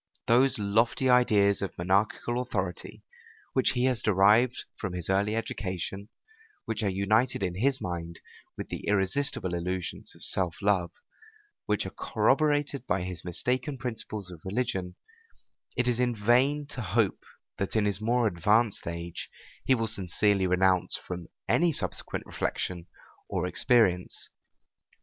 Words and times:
Those 0.25 0.57
lofty 0.57 1.11
ideas 1.11 1.61
of 1.61 1.77
monarchical 1.77 2.41
authority, 2.41 3.03
which 3.53 3.73
he 3.73 3.83
has 3.83 4.01
derived 4.01 4.63
from 4.75 4.93
his 4.93 5.11
early 5.11 5.35
education, 5.35 6.09
which 6.65 6.81
are 6.81 6.89
united 6.89 7.43
in 7.43 7.53
his 7.53 7.79
mind 7.79 8.19
with 8.57 8.69
the 8.69 8.87
irresistible 8.87 9.53
illusions 9.53 10.15
of 10.15 10.23
self 10.23 10.55
love, 10.59 10.91
which 11.67 11.85
are 11.85 11.91
corroborated 11.91 12.87
by 12.87 13.03
his 13.03 13.23
mistaken 13.23 13.77
principles 13.77 14.31
of 14.31 14.41
religion, 14.43 14.95
it 15.77 15.87
is 15.87 15.99
in 15.99 16.15
vain 16.15 16.65
to 16.69 16.81
hope 16.81 17.19
that, 17.59 17.75
in 17.75 17.85
his 17.85 18.01
more 18.01 18.25
advanced 18.25 18.87
age, 18.87 19.29
he 19.65 19.75
will 19.75 19.85
sincerely 19.85 20.47
renounce 20.47 20.97
from 20.97 21.27
any 21.47 21.71
subsequent 21.71 22.25
reflection 22.25 22.87
or 23.29 23.45
experience. 23.45 24.29